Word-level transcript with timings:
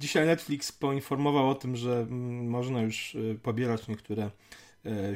Dzisiaj 0.00 0.26
Netflix 0.26 0.72
poinformował 0.72 1.50
o 1.50 1.54
tym, 1.54 1.76
że 1.76 2.00
mm, 2.00 2.48
można 2.48 2.82
już 2.82 3.16
pobierać 3.42 3.88
niektóre 3.88 4.30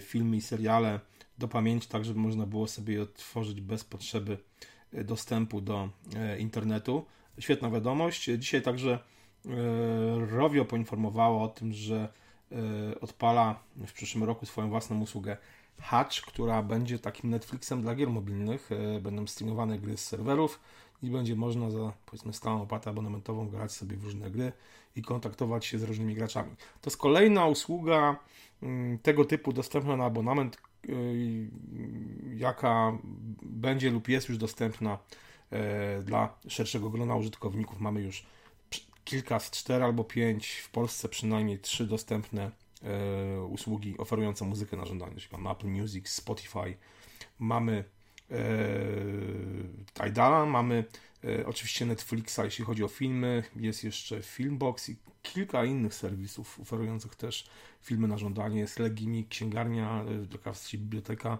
filmy 0.00 0.36
i 0.36 0.40
seriale 0.40 1.00
do 1.38 1.48
pamięci, 1.48 1.88
tak 1.88 2.04
żeby 2.04 2.20
można 2.20 2.46
było 2.46 2.66
sobie 2.66 2.94
je 2.94 3.02
odtworzyć 3.02 3.60
bez 3.60 3.84
potrzeby 3.84 4.38
dostępu 4.92 5.60
do 5.60 5.88
internetu. 6.38 7.04
Świetna 7.38 7.70
wiadomość. 7.70 8.24
Dzisiaj 8.38 8.62
także 8.62 8.98
Rovio 10.30 10.64
poinformowało 10.64 11.42
o 11.42 11.48
tym, 11.48 11.72
że 11.72 12.08
odpala 13.00 13.60
w 13.76 13.92
przyszłym 13.92 14.24
roku 14.24 14.46
swoją 14.46 14.68
własną 14.68 15.00
usługę 15.00 15.36
Hatch, 15.80 16.20
która 16.20 16.62
będzie 16.62 16.98
takim 16.98 17.30
Netflixem 17.30 17.82
dla 17.82 17.94
gier 17.94 18.10
mobilnych. 18.10 18.70
E, 18.72 19.00
będą 19.00 19.26
streamowane 19.26 19.78
gry 19.78 19.96
z 19.96 20.04
serwerów 20.04 20.60
i 21.02 21.10
będzie 21.10 21.36
można 21.36 21.70
za 21.70 21.92
powiedzmy 22.06 22.32
stałą 22.32 22.62
opłatę 22.62 22.90
abonamentową 22.90 23.48
grać 23.48 23.72
sobie 23.72 23.96
w 23.96 24.04
różne 24.04 24.30
gry 24.30 24.52
i 24.96 25.02
kontaktować 25.02 25.66
się 25.66 25.78
z 25.78 25.82
różnymi 25.82 26.14
graczami. 26.14 26.50
To 26.80 26.90
jest 26.90 26.96
kolejna 26.96 27.46
usługa 27.46 28.16
mm, 28.62 28.98
tego 28.98 29.24
typu 29.24 29.52
dostępna 29.52 29.96
na 29.96 30.04
abonament, 30.04 30.58
e, 30.88 30.92
jaka 32.36 32.98
będzie 33.42 33.90
lub 33.90 34.08
jest 34.08 34.28
już 34.28 34.38
dostępna 34.38 34.98
e, 35.50 36.02
dla 36.02 36.38
szerszego 36.48 36.90
grona 36.90 37.16
użytkowników. 37.16 37.80
Mamy 37.80 38.02
już 38.02 38.26
kilka 39.04 39.40
z 39.40 39.50
cztery 39.50 39.84
albo 39.84 40.04
pięć, 40.04 40.50
w 40.50 40.70
Polsce 40.70 41.08
przynajmniej 41.08 41.58
trzy 41.58 41.86
dostępne 41.86 42.50
e, 42.82 43.42
usługi 43.42 43.98
oferujące 43.98 44.44
muzykę 44.44 44.76
na 44.76 44.84
żądanie. 44.84 45.16
Czyli 45.16 45.28
mamy 45.32 45.50
Apple 45.50 45.68
Music, 45.68 46.08
Spotify, 46.08 46.76
mamy 47.38 47.84
Tidala, 50.04 50.46
mamy 50.46 50.84
e, 51.24 51.46
oczywiście 51.46 51.86
Netflixa, 51.86 52.38
jeśli 52.44 52.64
chodzi 52.64 52.84
o 52.84 52.88
filmy, 52.88 53.42
jest 53.56 53.84
jeszcze 53.84 54.22
Filmbox 54.22 54.88
i 54.88 54.96
kilka 55.22 55.64
innych 55.64 55.94
serwisów 55.94 56.60
oferujących 56.60 57.14
też 57.14 57.48
filmy 57.82 58.08
na 58.08 58.18
żądanie. 58.18 58.60
Jest 58.60 58.78
Legimi, 58.78 59.26
księgarnia, 59.28 60.04
taka 60.32 60.52
biblioteka 60.72 61.38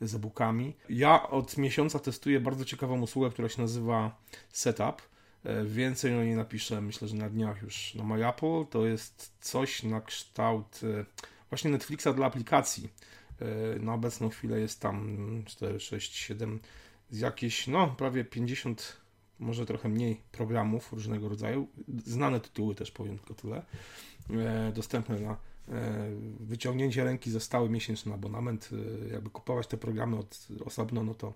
z 0.00 0.14
e-bookami. 0.14 0.76
Ja 0.88 1.28
od 1.28 1.58
miesiąca 1.58 1.98
testuję 1.98 2.40
bardzo 2.40 2.64
ciekawą 2.64 3.00
usługę, 3.00 3.30
która 3.30 3.48
się 3.48 3.62
nazywa 3.62 4.18
Setup 4.52 5.02
E, 5.46 5.64
więcej 5.64 6.18
o 6.18 6.24
niej 6.24 6.36
napiszę, 6.36 6.80
myślę, 6.80 7.08
że 7.08 7.16
na 7.16 7.30
dniach 7.30 7.62
już 7.62 7.94
na 7.94 8.04
MyApple. 8.04 8.64
To 8.70 8.86
jest 8.86 9.32
coś 9.40 9.82
na 9.82 10.00
kształt 10.00 10.80
e, 10.82 11.04
właśnie 11.50 11.70
Netflixa 11.70 12.08
dla 12.14 12.26
aplikacji. 12.26 12.88
Na 13.80 13.94
obecną 13.94 14.28
chwilę 14.28 14.60
jest 14.60 14.80
tam 14.80 15.18
4, 15.46 15.80
6, 15.80 16.16
7, 16.16 16.60
z 16.60 16.95
jakieś, 17.12 17.66
no 17.66 17.88
prawie 17.88 18.24
50, 18.24 18.96
może 19.38 19.66
trochę 19.66 19.88
mniej 19.88 20.20
programów 20.32 20.92
różnego 20.92 21.28
rodzaju. 21.28 21.68
Znane 22.04 22.40
tytuły 22.40 22.74
też 22.74 22.90
powiem 22.90 23.18
tylko 23.18 23.34
tyle. 23.34 23.62
Dostępne 24.74 25.20
na 25.20 25.36
wyciągnięcie 26.40 27.04
ręki 27.04 27.30
za 27.30 27.40
stały 27.40 27.70
miesięczny 27.70 28.14
abonament. 28.14 28.70
Jakby 29.12 29.30
kupować 29.30 29.66
te 29.66 29.76
programy 29.76 30.18
od 30.18 30.48
osobno, 30.64 31.04
no 31.04 31.14
to 31.14 31.32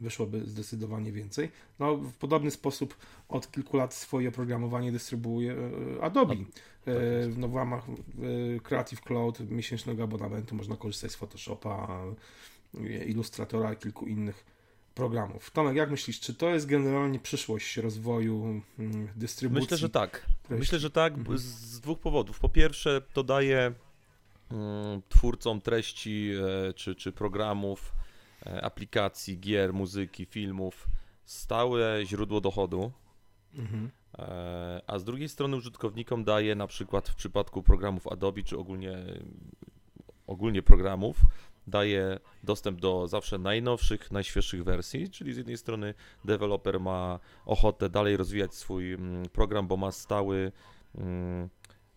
wyszłoby 0.00 0.46
zdecydowanie 0.46 1.12
więcej. 1.12 1.50
No, 1.78 1.96
w 1.96 2.12
podobny 2.12 2.50
sposób 2.50 2.96
od 3.28 3.50
kilku 3.50 3.76
lat 3.76 3.94
swoje 3.94 4.28
oprogramowanie 4.28 4.92
dystrybuuje 4.92 5.52
e, 5.52 6.02
Adobe. 6.02 6.34
No, 6.36 6.44
tak 6.84 6.94
no 7.36 7.48
w 7.48 7.54
ramach 7.54 7.84
e, 7.88 8.60
Creative 8.60 9.00
Cloud 9.00 9.50
miesięcznego 9.50 10.04
abonamentu 10.04 10.54
można 10.54 10.76
korzystać 10.76 11.12
z 11.12 11.16
Photoshopa, 11.16 12.02
Illustratora 13.06 13.72
i 13.72 13.76
kilku 13.76 14.06
innych 14.06 14.57
programów. 14.98 15.50
Tomek, 15.50 15.76
jak 15.76 15.90
myślisz, 15.90 16.20
czy 16.20 16.34
to 16.34 16.50
jest 16.50 16.66
generalnie 16.66 17.18
przyszłość 17.18 17.76
rozwoju 17.76 18.62
mm, 18.78 19.08
dystrybucji? 19.16 19.62
Myślę, 19.62 19.76
że 19.76 19.88
tak. 19.88 20.26
Treści? 20.42 20.60
Myślę, 20.60 20.78
że 20.78 20.90
tak 20.90 21.14
mhm. 21.14 21.38
z 21.38 21.80
dwóch 21.80 21.98
powodów. 21.98 22.40
Po 22.40 22.48
pierwsze, 22.48 23.02
to 23.12 23.24
daje 23.24 23.72
mm, 24.50 25.02
twórcom 25.08 25.60
treści 25.60 26.32
czy, 26.74 26.94
czy 26.94 27.12
programów 27.12 27.92
E, 28.46 28.64
aplikacji, 28.64 29.40
gier, 29.40 29.72
muzyki, 29.72 30.26
filmów 30.26 30.88
stałe 31.24 32.06
źródło 32.06 32.40
dochodu. 32.40 32.92
Mhm. 33.54 33.90
E, 34.18 34.82
a 34.86 34.98
z 34.98 35.04
drugiej 35.04 35.28
strony 35.28 35.56
użytkownikom 35.56 36.24
daje 36.24 36.54
na 36.54 36.66
przykład 36.66 37.08
w 37.08 37.14
przypadku 37.14 37.62
programów 37.62 38.06
Adobe, 38.06 38.42
czy 38.42 38.58
ogólnie, 38.58 38.98
ogólnie 40.26 40.62
programów, 40.62 41.16
daje 41.68 42.18
dostęp 42.42 42.80
do 42.80 43.08
zawsze 43.08 43.38
najnowszych, 43.38 44.10
najświeższych 44.10 44.64
wersji, 44.64 45.10
czyli 45.10 45.32
z 45.32 45.36
jednej 45.36 45.56
strony 45.56 45.94
deweloper 46.24 46.80
ma 46.80 47.20
ochotę 47.46 47.88
dalej 47.88 48.16
rozwijać 48.16 48.54
swój 48.54 48.92
mm, 48.92 49.28
program, 49.28 49.68
bo 49.68 49.76
ma 49.76 49.92
stały 49.92 50.52
mm, 50.94 51.48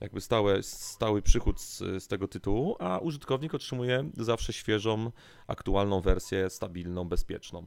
jakby 0.02 0.22
stałe, 0.22 0.64
stały 0.64 1.22
przychód 1.22 1.62
z, 1.62 1.80
z, 2.04 2.08
tego 2.08 2.28
tytułu, 2.28 2.76
a 2.80 3.00
użytkownik 3.00 3.54
otrzymuje 3.54 4.10
zawsze 4.18 4.54
świeżą, 4.54 5.12
aktualną 5.48 6.02
wersję, 6.02 6.50
stabilną, 6.50 7.10
bezpieczną. 7.10 7.66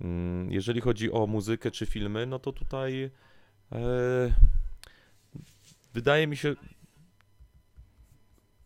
Mm, 0.00 0.52
jeżeli 0.52 0.80
chodzi 0.80 1.12
o 1.12 1.26
muzykę 1.26 1.70
czy 1.70 1.86
filmy, 1.86 2.26
no 2.26 2.38
to 2.38 2.52
tutaj 2.52 3.10
e, 3.72 4.34
wydaje 5.94 6.26
mi 6.26 6.36
się, 6.36 6.54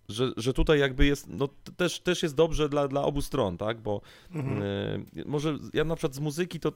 że, 0.09 0.33
że 0.37 0.53
tutaj 0.53 0.81
jakby 0.81 1.07
jest, 1.07 1.27
no 1.29 1.49
też, 1.77 2.01
też 2.01 2.23
jest 2.23 2.35
dobrze 2.35 2.69
dla, 2.69 2.89
dla 2.89 3.03
obu 3.03 3.23
stron, 3.23 3.59
tak, 3.59 3.79
bo 3.79 4.01
mhm. 4.35 4.63
e, 4.63 5.25
może 5.27 5.59
ja 5.75 5.85
na 5.85 5.97
przykład 5.97 6.15
z 6.15 6.21
muzyki 6.21 6.61
to 6.61 6.73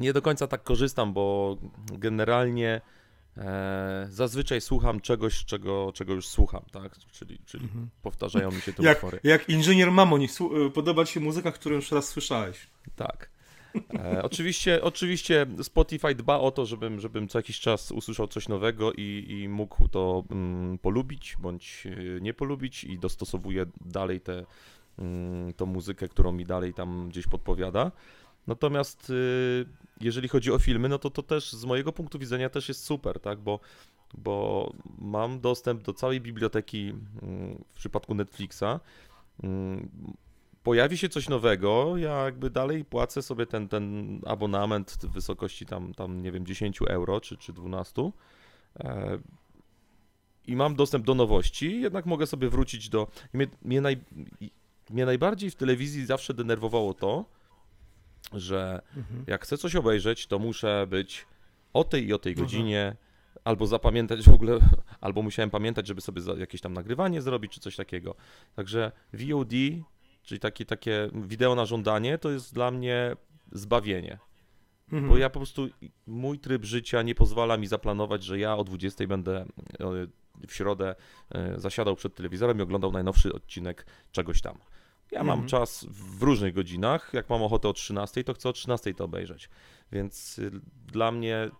nie 0.00 0.12
do 0.12 0.22
końca 0.22 0.46
tak 0.46 0.62
korzystam, 0.62 1.12
bo 1.12 1.56
generalnie 1.92 2.80
E, 3.36 4.06
zazwyczaj 4.10 4.60
słucham 4.60 5.00
czegoś, 5.00 5.44
czego, 5.44 5.92
czego 5.94 6.12
już 6.14 6.28
słucham, 6.28 6.62
tak? 6.72 6.96
Czyli, 7.12 7.38
czyli 7.46 7.64
mhm. 7.64 7.88
powtarzają 8.02 8.50
mi 8.50 8.60
się 8.60 8.72
te 8.72 8.82
jak, 8.82 8.96
utwory. 8.96 9.20
Jak 9.24 9.48
inżynier 9.48 9.92
Mamoń, 9.92 10.24
e, 10.24 10.70
podoba 10.70 11.04
ci 11.04 11.12
się 11.12 11.20
muzyka, 11.20 11.52
którą 11.52 11.74
już 11.74 11.92
raz 11.92 12.08
słyszałeś. 12.08 12.66
Tak. 12.96 13.30
E, 13.94 14.22
oczywiście, 14.22 14.82
oczywiście 14.82 15.46
Spotify 15.62 16.14
dba 16.14 16.38
o 16.38 16.50
to, 16.50 16.66
żebym, 16.66 17.00
żebym 17.00 17.28
co 17.28 17.38
jakiś 17.38 17.60
czas 17.60 17.92
usłyszał 17.92 18.28
coś 18.28 18.48
nowego 18.48 18.92
i, 18.92 19.26
i 19.28 19.48
mógł 19.48 19.88
to 19.88 20.24
mm, 20.30 20.78
polubić 20.78 21.36
bądź 21.38 21.86
e, 21.86 22.20
nie 22.20 22.34
polubić 22.34 22.84
i 22.84 22.98
dostosowuje 22.98 23.66
dalej 23.80 24.20
tę 24.20 24.46
mm, 24.98 25.52
muzykę, 25.66 26.08
którą 26.08 26.32
mi 26.32 26.44
dalej 26.44 26.74
tam 26.74 27.08
gdzieś 27.08 27.26
podpowiada. 27.26 27.92
Natomiast 28.46 29.10
y, 29.10 29.66
jeżeli 30.00 30.28
chodzi 30.28 30.52
o 30.52 30.58
filmy, 30.58 30.88
no 30.88 30.98
to 30.98 31.10
to 31.10 31.22
też 31.22 31.52
z 31.52 31.64
mojego 31.64 31.92
punktu 31.92 32.18
widzenia 32.18 32.48
też 32.48 32.68
jest 32.68 32.84
super, 32.84 33.20
tak, 33.20 33.38
bo, 33.38 33.60
bo 34.14 34.72
mam 34.98 35.40
dostęp 35.40 35.82
do 35.82 35.92
całej 35.92 36.20
biblioteki 36.20 36.94
mm, 37.22 37.64
w 37.68 37.74
przypadku 37.74 38.14
Netflixa. 38.14 38.64
Pojawi 40.62 40.98
się 40.98 41.08
coś 41.08 41.28
nowego, 41.28 41.96
ja 41.96 42.24
jakby 42.24 42.50
dalej 42.50 42.84
płacę 42.84 43.22
sobie 43.22 43.46
ten, 43.46 43.68
ten 43.68 44.20
abonament 44.26 44.98
w 45.02 45.12
wysokości 45.12 45.66
tam, 45.66 45.94
tam, 45.94 46.22
nie 46.22 46.32
wiem, 46.32 46.46
10 46.46 46.78
euro 46.88 47.20
czy, 47.20 47.36
czy 47.36 47.52
12 47.52 48.10
e, 48.80 49.18
i 50.46 50.56
mam 50.56 50.76
dostęp 50.76 51.06
do 51.06 51.14
nowości, 51.14 51.80
jednak 51.80 52.06
mogę 52.06 52.26
sobie 52.26 52.48
wrócić 52.48 52.88
do... 52.88 53.08
Mnie, 53.32 53.46
mnie, 53.62 53.80
naj, 53.80 53.96
mnie 54.90 55.06
najbardziej 55.06 55.50
w 55.50 55.54
telewizji 55.54 56.06
zawsze 56.06 56.34
denerwowało 56.34 56.94
to, 56.94 57.24
że 58.32 58.82
mhm. 58.96 59.24
jak 59.26 59.44
chcę 59.44 59.58
coś 59.58 59.76
obejrzeć, 59.76 60.26
to 60.26 60.38
muszę 60.38 60.86
być 60.90 61.26
o 61.72 61.84
tej 61.84 62.06
i 62.06 62.12
o 62.12 62.18
tej 62.18 62.34
godzinie, 62.34 62.96
albo 63.44 63.66
zapamiętać 63.66 64.22
w 64.22 64.34
ogóle, 64.34 64.58
albo 65.00 65.22
musiałem 65.22 65.50
pamiętać, 65.50 65.86
żeby 65.86 66.00
sobie 66.00 66.22
jakieś 66.36 66.60
tam 66.60 66.72
nagrywanie 66.72 67.22
zrobić, 67.22 67.52
czy 67.52 67.60
coś 67.60 67.76
takiego. 67.76 68.14
Także 68.56 68.92
VOD, 69.12 69.52
czyli 70.30 70.40
takie, 70.40 70.64
takie 70.64 71.08
wideo 71.14 71.54
na 71.54 71.66
żądanie, 71.66 72.18
to 72.18 72.30
jest 72.30 72.54
dla 72.54 72.70
mnie 72.70 73.16
zbawienie. 73.52 74.18
Mhm. 74.92 75.08
Bo 75.08 75.18
ja 75.18 75.30
po 75.30 75.38
prostu, 75.38 75.68
mój 76.06 76.38
tryb 76.38 76.64
życia 76.64 77.02
nie 77.02 77.14
pozwala 77.14 77.56
mi 77.56 77.66
zaplanować, 77.66 78.24
że 78.24 78.38
ja 78.38 78.56
o 78.56 78.64
20 78.64 79.06
będę 79.06 79.40
e, 79.40 79.46
w 80.48 80.54
środę 80.54 80.94
e, 81.30 81.60
zasiadał 81.60 81.96
przed 81.96 82.14
telewizorem 82.14 82.58
i 82.58 82.62
oglądał 82.62 82.92
najnowszy 82.92 83.32
odcinek 83.32 83.86
czegoś 84.12 84.40
tam. 84.40 84.58
Ja 85.10 85.24
mam 85.24 85.38
mhm. 85.38 85.48
czas 85.48 85.86
w 85.88 86.22
różnych 86.22 86.54
godzinach. 86.54 87.10
Jak 87.12 87.30
mam 87.30 87.42
ochotę 87.42 87.68
o 87.68 87.72
13, 87.72 88.24
to 88.24 88.34
chcę 88.34 88.48
o 88.48 88.52
13 88.52 88.94
to 88.94 89.04
obejrzeć. 89.04 89.48
Więc 89.92 90.38
y, 90.38 90.50
dla 90.86 91.12
mnie 91.12 91.50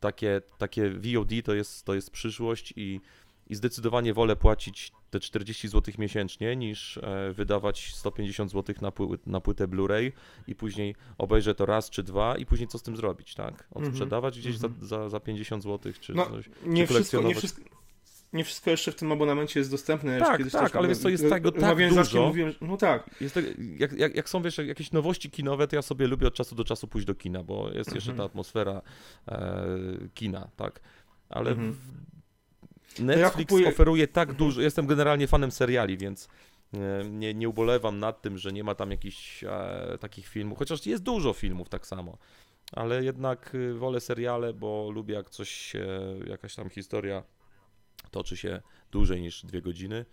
takie, 0.00 0.40
takie 0.58 0.90
VOD 0.90 1.30
to 1.44 1.54
jest, 1.54 1.84
to 1.84 1.94
jest 1.94 2.10
przyszłość 2.10 2.74
i, 2.76 3.00
i 3.48 3.54
zdecydowanie 3.54 4.14
wolę 4.14 4.36
płacić 4.36 4.92
te 5.10 5.20
40 5.20 5.68
zł 5.68 5.94
miesięcznie 5.98 6.56
niż 6.56 6.98
e, 6.98 7.32
wydawać 7.32 7.94
150 7.94 8.50
zł 8.50 8.74
na, 8.80 8.90
pły, 8.90 9.18
na 9.26 9.40
płytę 9.40 9.68
Blu-ray 9.68 10.12
i 10.46 10.54
później 10.54 10.94
obejrzę 11.18 11.54
to 11.54 11.66
raz 11.66 11.90
czy 11.90 12.02
dwa 12.02 12.36
i 12.36 12.46
później 12.46 12.68
co 12.68 12.78
z 12.78 12.82
tym 12.82 12.96
zrobić, 12.96 13.34
tak? 13.34 13.68
Odsprzedawać 13.70 14.34
mm 14.34 14.44
-hmm. 14.44 14.48
gdzieś 14.48 14.58
za, 14.58 14.66
mhm. 14.66 14.86
za, 14.86 15.08
za 15.08 15.20
50 15.20 15.62
zł 15.62 15.92
czy 16.00 16.14
no, 16.14 16.26
coś. 16.26 16.50
Nie, 16.66 16.86
wszystko, 16.86 17.22
nie, 17.22 17.34
wszystko, 17.34 17.62
nie 18.32 18.44
wszystko 18.44 18.70
jeszcze 18.70 18.92
w 18.92 18.94
tym 18.94 19.12
abonamencie 19.12 19.60
jest 19.60 19.70
dostępne. 19.70 20.18
Tak, 20.18 20.42
tak, 20.42 20.50
tak 20.50 20.76
ale 20.76 20.88
wiesz 20.88 20.98
co, 20.98 21.08
jest 21.08 21.28
tego 21.28 21.52
tak 21.52 21.88
dużo. 21.88 22.26
Mówiłem, 22.26 22.54
no 22.60 22.76
tak. 22.76 23.10
Jest 23.20 23.34
te, 23.34 23.42
jak, 23.78 23.92
jak, 23.92 24.14
jak, 24.14 24.28
są 24.28 24.42
wiesz, 24.42 24.58
jakieś 24.58 24.92
nowości 24.92 25.30
kinowe, 25.30 25.68
to 25.68 25.76
ja 25.76 25.82
sobie 25.82 26.06
lubię 26.06 26.26
od 26.26 26.34
czasu 26.34 26.54
do 26.54 26.64
czasu 26.64 26.88
pójść 26.88 27.06
do 27.06 27.14
kina, 27.14 27.42
bo 27.42 27.70
jest 27.70 27.94
jeszcze 27.94 28.10
ta 28.10 28.12
mhm. 28.12 28.26
atmosfera 28.26 28.82
e, 29.28 29.66
kina, 30.14 30.48
tak. 30.56 30.80
Ale 31.28 31.50
mhm. 31.50 31.72
w, 31.72 31.78
Netflix 33.00 33.52
kupuję- 33.52 33.68
oferuje 33.68 34.08
tak 34.08 34.32
dużo. 34.32 34.60
Jestem 34.60 34.86
generalnie 34.86 35.26
fanem 35.26 35.50
seriali, 35.50 35.98
więc 35.98 36.28
e, 36.74 37.04
nie, 37.10 37.34
nie 37.34 37.48
ubolewam 37.48 37.98
nad 37.98 38.22
tym, 38.22 38.38
że 38.38 38.52
nie 38.52 38.64
ma 38.64 38.74
tam 38.74 38.90
jakichś 38.90 39.44
e, 39.44 39.98
takich 40.00 40.26
filmów. 40.28 40.58
Chociaż 40.58 40.86
jest 40.86 41.02
dużo 41.02 41.32
filmów 41.32 41.68
tak 41.68 41.86
samo. 41.86 42.18
Ale 42.72 43.04
jednak 43.04 43.54
y, 43.54 43.74
wolę 43.74 44.00
seriale, 44.00 44.52
bo 44.52 44.90
lubię 44.94 45.14
jak 45.14 45.30
coś 45.30 45.50
się, 45.50 45.86
jakaś 46.26 46.54
tam 46.54 46.70
historia 46.70 47.22
toczy 48.10 48.36
się 48.36 48.62
dłużej 48.92 49.20
niż 49.22 49.46
dwie 49.46 49.62
godziny. 49.62 50.04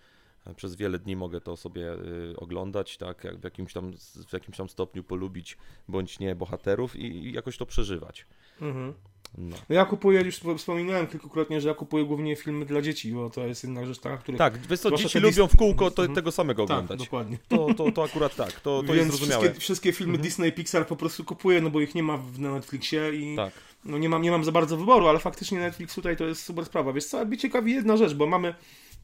E, 0.48 0.54
Przez 0.54 0.76
wiele 0.76 1.00
dni 1.00 1.16
mogę 1.16 1.42
to 1.42 1.58
sobie 1.58 1.94
y, 1.94 2.34
oglądać, 2.38 2.98
tak, 2.98 3.24
jak 3.24 3.40
w 3.40 3.44
jakimś 3.44 3.74
tam, 3.74 3.94
w 4.28 4.34
jakimś 4.34 4.58
tam 4.58 4.70
stopniu 4.70 5.04
polubić 5.04 5.58
bądź 5.88 6.20
nie 6.20 6.36
bohaterów 6.36 6.96
i, 6.96 7.06
i 7.06 7.34
jakoś 7.34 7.58
to 7.58 7.66
przeżywać. 7.66 8.26
Mhm. 8.62 8.94
No. 9.38 9.56
No 9.70 9.76
ja 9.76 9.86
kupuję, 9.86 10.22
już 10.22 10.40
wspominałem 10.58 11.08
kilkukrotnie, 11.08 11.62
że 11.62 11.68
ja 11.70 11.74
kupuję 11.74 12.06
głównie 12.06 12.36
filmy 12.36 12.66
dla 12.66 12.82
dzieci, 12.82 13.12
bo 13.12 13.30
to 13.30 13.48
jest 13.48 13.64
jedna 13.64 13.86
rzecz 13.86 14.00
taka, 14.00 14.18
których... 14.18 14.38
Tak, 14.40 14.58
wiesz 14.68 14.80
co, 14.80 14.92
dzieci 14.92 15.14
te 15.14 15.20
lubią 15.20 15.48
w 15.48 15.56
kółko 15.58 15.92
to, 15.92 16.02
Mhm. 16.02 16.16
tego 16.16 16.32
samego 16.32 16.66
tak 16.66 16.72
oglądać. 16.78 17.00
dokładnie. 17.00 17.38
To, 17.48 17.68
to, 17.78 17.92
to 17.92 18.04
akurat 18.04 18.36
tak, 18.36 18.52
to, 18.52 18.84
to 18.88 18.94
jest 18.94 18.96
Więc 18.96 19.08
zrozumiałe. 19.16 19.42
wszystkie, 19.44 19.60
wszystkie 19.62 19.92
filmy 19.94 20.12
Mhm. 20.14 20.24
Disney 20.24 20.52
Pixar 20.52 20.88
po 20.88 20.96
prostu 20.96 21.24
kupuję, 21.24 21.62
no 21.62 21.70
bo 21.70 21.82
ich 21.82 21.96
nie 21.96 22.04
ma 22.04 22.18
w, 22.18 22.40
na 22.40 22.54
Netflixie 22.54 23.12
i 23.16 23.36
Tak. 23.36 23.54
no 23.86 23.98
nie 23.98 24.10
mam, 24.10 24.22
nie 24.22 24.32
mam 24.32 24.44
za 24.44 24.52
bardzo 24.52 24.78
wyboru, 24.78 25.08
ale 25.08 25.20
faktycznie 25.20 25.60
Netflix 25.60 25.96
tutaj 25.96 26.18
to 26.18 26.24
jest 26.26 26.44
super 26.44 26.66
sprawa. 26.66 26.94
Wiesz 26.94 27.06
co, 27.06 27.26
ciekawi 27.38 27.74
jedna 27.74 27.98
rzecz, 27.98 28.14
bo 28.14 28.26
mamy, 28.26 28.56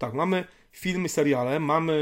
tak, 0.01 0.13
mamy 0.13 0.43
filmy, 0.71 1.09
seriale, 1.09 1.59
mamy, 1.59 1.93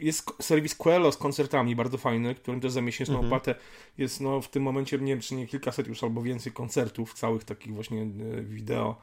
y, 0.00 0.04
jest 0.04 0.32
serwis 0.42 0.74
Coelho 0.74 1.12
z 1.12 1.16
koncertami, 1.16 1.76
bardzo 1.76 1.98
fajny, 1.98 2.34
którym 2.34 2.60
też 2.60 2.72
za 2.72 2.80
miesięczną 2.80 3.14
Mhm. 3.14 3.26
opłatę 3.32 3.54
jest, 3.98 4.20
no 4.20 4.40
w 4.40 4.48
tym 4.48 4.62
momencie, 4.62 4.98
nie 4.98 5.12
wiem, 5.12 5.20
czy 5.20 5.34
nie 5.34 5.46
kilkaset 5.46 5.86
już 5.86 6.04
albo 6.04 6.22
więcej 6.22 6.52
koncertów, 6.52 7.14
całych 7.14 7.44
takich 7.44 7.74
właśnie 7.74 8.02
y, 8.02 8.42
wideo, 8.42 8.96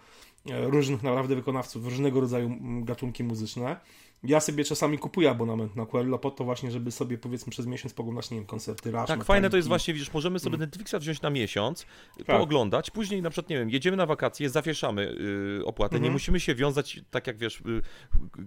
y, 0.50 0.51
różnych 0.69 1.03
naprawdę 1.03 1.35
wykonawców, 1.35 1.85
różnego 1.85 2.21
rodzaju 2.21 2.47
mm, 2.47 2.85
gatunki 2.85 3.23
muzyczne. 3.23 3.79
Ja 4.23 4.39
sobie 4.39 4.63
czasami 4.63 4.97
kupuję 4.97 5.29
abonament 5.29 5.75
na 5.75 5.85
Coelho 5.85 6.19
po 6.19 6.31
to 6.31 6.44
właśnie, 6.44 6.71
żeby 6.71 6.91
sobie 6.91 7.18
powiedzmy 7.18 7.51
przez 7.51 7.65
miesiąc 7.68 7.94
poglądać, 7.94 8.31
nie 8.31 8.38
wiem, 8.38 8.45
koncerty 8.45 8.91
Rush, 8.91 9.07
Tak, 9.07 9.23
fajne 9.23 9.50
to 9.50 9.57
jest 9.57 9.68
właśnie, 9.68 9.94
widzisz, 9.94 10.13
możemy 10.13 10.39
sobie 10.39 10.57
Netflixa 10.57 10.95
wziąć 11.00 11.21
na 11.21 11.29
miesiąc, 11.29 11.85
Tak. 12.18 12.25
pooglądać, 12.38 12.91
później 12.91 13.21
na 13.21 13.29
przykład, 13.29 13.50
nie 13.50 13.57
wiem, 13.59 13.69
jedziemy 13.69 13.97
na 13.97 14.06
wakacje, 14.06 14.50
zawieszamy 14.50 15.15
y, 15.62 15.65
opłatę, 15.65 15.95
nie 15.95 15.97
Mhm. 15.97 16.13
musimy 16.13 16.39
się 16.39 16.56
wiązać, 16.56 17.00
tak 17.12 17.27
jak 17.27 17.38
wiesz, 17.38 17.62
y, 17.62 17.81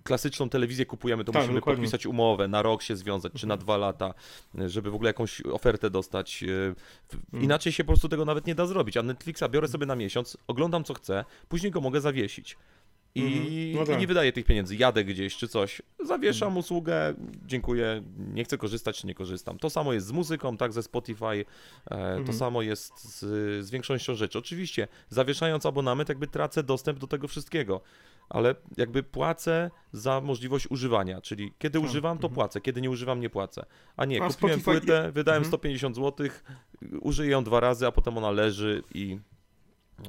klasyczną 0.05 0.49
telewizję 0.49 0.87
kupujemy, 0.87 1.25
to 1.25 1.33
Tak, 1.33 1.43
musimy 1.43 1.61
dokładnie. 1.61 1.83
podpisać 1.83 2.07
umowę, 2.07 2.49
na 2.49 2.63
rok 2.63 2.83
się 2.83 2.97
związać, 2.97 3.33
czy 3.33 3.47
na 3.47 3.57
dwa 3.57 3.77
lata, 3.77 4.15
y, 4.61 4.69
żeby 4.69 4.91
w 4.91 4.95
ogóle 4.95 5.09
jakąś 5.09 5.41
ofertę 5.41 5.91
dostać. 5.91 6.43
Mhm. 6.45 7.43
Inaczej 7.45 7.73
się 7.73 7.85
po 7.85 7.89
prostu 7.93 8.09
tego 8.09 8.25
nawet 8.25 8.47
nie 8.47 8.55
da 8.55 8.67
zrobić, 8.67 8.97
a 8.97 9.03
Netflixa 9.03 9.45
biorę 9.51 9.69
sobie 9.69 9.87
na 9.87 9.97
miesiąc, 9.97 10.37
oglądam 10.47 10.85
co 10.85 10.95
chcę, 10.95 11.25
później 11.49 11.73
go 11.73 11.81
mogę 11.81 12.01
zawiesić. 12.01 12.57
I, 13.15 13.23
Mhm. 13.23 13.45
No 13.75 13.83
I 13.83 13.87
tak. 13.87 14.01
nie 14.01 14.07
wydaję 14.07 14.33
tych 14.33 14.45
pieniędzy, 14.45 14.77
jadę 14.77 15.05
gdzieś 15.05 15.37
czy 15.37 15.49
coś, 15.49 15.83
zawieszam 16.05 16.57
usługę, 16.57 17.15
dziękuję, 17.47 18.03
nie 18.19 18.45
chcę 18.45 18.59
korzystać 18.59 19.01
czy 19.01 19.07
nie 19.07 19.15
korzystam. 19.15 19.59
To 19.59 19.71
samo 19.71 19.93
jest 19.93 20.07
z 20.07 20.13
muzyką, 20.13 20.57
tak, 20.57 20.73
ze 20.73 20.83
Spotify, 20.83 21.25
e, 21.27 21.45
to 21.89 21.97
Mhm. 22.19 22.39
samo 22.39 22.63
jest 22.63 22.99
z, 23.19 23.21
z 23.67 23.71
większością 23.71 24.15
rzeczy. 24.15 24.39
Oczywiście, 24.39 24.89
zawieszając 25.09 25.67
abonament, 25.67 26.09
jakby 26.09 26.27
tracę 26.27 26.63
dostęp 26.63 26.99
do 26.99 27.07
tego 27.07 27.29
wszystkiego, 27.29 27.81
ale 28.29 28.55
jakby 28.77 29.03
płacę 29.03 29.71
za 29.93 30.21
możliwość 30.21 30.67
używania, 30.71 31.21
czyli 31.21 31.53
kiedy 31.59 31.79
Tak, 31.81 31.89
używam, 31.89 32.19
to 32.19 32.27
mhm. 32.27 32.35
płacę, 32.35 32.61
kiedy 32.61 32.81
nie 32.81 32.91
używam, 32.91 33.21
nie 33.21 33.31
płacę. 33.31 33.65
A 33.97 34.05
nie, 34.05 34.23
A 34.23 34.29
kupiłem 34.29 34.61
Spotify- 34.61 34.65
płytę, 34.65 35.13
wydałem 35.13 35.39
Mhm. 35.43 35.51
150 35.51 35.97
zł, 35.97 36.27
użyję 37.01 37.31
ją 37.31 37.45
dwa 37.45 37.61
razy, 37.61 37.87
a 37.87 37.93
potem 37.93 38.19
ona 38.19 38.31
leży 38.31 38.83
i... 38.95 39.19